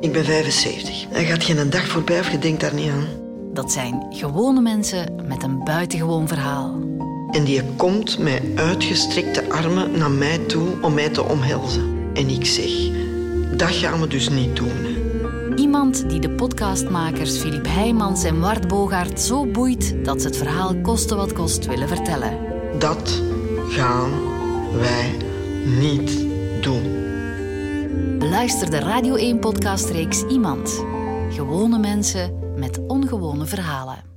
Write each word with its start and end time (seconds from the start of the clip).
Ik 0.00 0.12
ben 0.12 0.24
75. 0.24 1.06
Er 1.12 1.24
gaat 1.24 1.44
geen 1.44 1.70
dag 1.70 1.86
voorbij 1.86 2.20
of 2.20 2.30
je 2.30 2.38
denkt 2.38 2.60
daar 2.60 2.74
niet 2.74 2.90
aan. 2.90 3.06
Dat 3.52 3.72
zijn 3.72 4.06
gewone 4.10 4.60
mensen 4.60 5.14
met 5.28 5.42
een 5.42 5.64
buitengewoon 5.64 6.28
verhaal. 6.28 6.74
En 7.30 7.44
die 7.44 7.62
komt 7.76 8.18
met 8.18 8.42
uitgestrekte 8.54 9.50
armen 9.50 9.98
naar 9.98 10.10
mij 10.10 10.38
toe 10.38 10.68
om 10.82 10.94
mij 10.94 11.08
te 11.08 11.24
omhelzen. 11.24 12.10
En 12.12 12.28
ik 12.28 12.46
zeg, 12.46 12.70
dat 13.56 13.70
gaan 13.70 14.00
we 14.00 14.06
dus 14.06 14.28
niet 14.28 14.56
doen. 14.56 14.68
hè. 14.68 14.94
Iemand 15.56 16.08
die 16.08 16.20
de 16.20 16.30
podcastmakers 16.30 17.38
Filip 17.38 17.66
Heijmans 17.66 18.24
en 18.24 18.40
Wart 18.40 18.68
Bogaert 18.68 19.20
zo 19.20 19.46
boeit 19.46 19.94
dat 20.04 20.20
ze 20.20 20.26
het 20.26 20.36
verhaal 20.36 20.74
koste 20.82 21.14
wat 21.14 21.32
kost 21.32 21.66
willen 21.66 21.88
vertellen. 21.88 22.38
Dat 22.78 23.22
gaan 23.68 24.10
wij 24.80 25.10
niet 25.64 26.18
doen. 26.18 26.33
Beluister 28.24 28.70
de 28.70 28.78
Radio 28.78 29.14
1 29.14 29.38
podcastreeks 29.38 30.22
Iemand. 30.22 30.84
Gewone 31.30 31.78
mensen 31.78 32.54
met 32.56 32.86
ongewone 32.86 33.46
verhalen. 33.46 34.13